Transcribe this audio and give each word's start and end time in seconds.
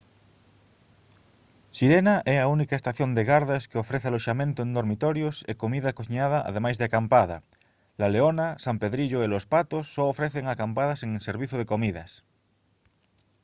sirena 1.77 2.15
é 2.33 2.35
a 2.39 2.49
única 2.55 2.75
estación 2.79 3.09
de 3.13 3.23
gardas 3.31 3.67
que 3.69 3.81
ofrece 3.83 4.07
aloxamento 4.09 4.59
en 4.61 4.69
dormitorios 4.77 5.35
e 5.51 5.61
comida 5.63 5.95
cociñada 5.97 6.39
ademais 6.49 6.77
de 6.77 6.85
acampada 6.87 7.37
la 7.99 8.11
leona 8.15 8.47
san 8.63 8.77
pedrillo 8.83 9.19
e 9.21 9.27
los 9.33 9.45
patos 9.53 9.85
só 9.95 10.03
ofrecen 10.09 10.45
acampada 10.47 10.93
sen 11.01 11.11
servizo 11.27 11.55
de 11.57 11.69
comidas 11.73 12.11